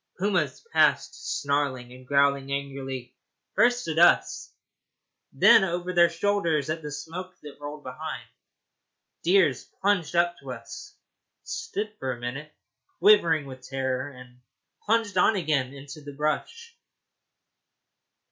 [0.17, 3.13] Pumas passed snarling and growling angrily,
[3.53, 4.51] first at us,
[5.31, 8.27] and then over their shoulders at the smoke that rolled behind.
[9.21, 10.95] Deer plunged up to us,
[11.43, 12.51] stood for a minute
[12.97, 14.39] quivering with terror, and
[14.85, 16.75] plunged on again into the brush.